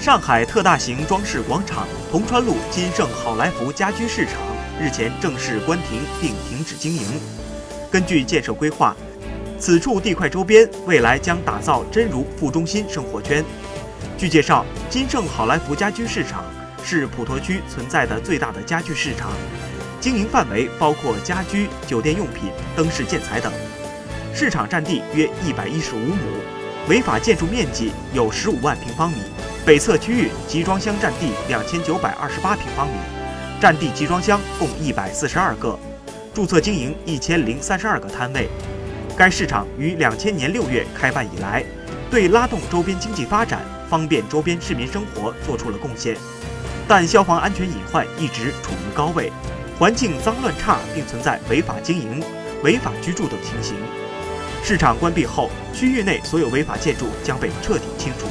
[0.00, 4.34] 上海特大型装饰广场铜川路金盛好来福家居市场
[4.80, 7.02] 日前正式关停并停止经营。
[7.90, 8.96] 根据建设规划，
[9.58, 13.44] 此处地块周边未来将打造真如副中心生活圈。
[14.16, 16.44] 据介绍，金盛好来福家居市场
[16.84, 19.32] 是普陀区存在的最大的家具市场，
[20.00, 23.52] 经营范围包括家居、酒店用品、灯饰建材等。
[24.32, 26.22] 市场占地约一百一十五亩，
[26.88, 29.16] 违法建筑面积有十五万平方米。
[29.68, 32.94] 北侧区域集装箱占地两千九百二十八平方米，
[33.60, 35.78] 占地集装箱共一百四十二个，
[36.32, 38.48] 注册经营一千零三十二个摊位。
[39.14, 41.62] 该市场于两千年六月开办以来，
[42.10, 46.16] 对拉动周边经济发展、方便周边市民生活做出了贡献，
[46.88, 49.30] 但消防安全隐患一直处于高位，
[49.78, 52.22] 环境脏乱差，并存在违法经营、
[52.62, 53.76] 违法居住等情形。
[54.64, 58.24] 市场关闭后，区域内所有违法建筑将被彻底清除。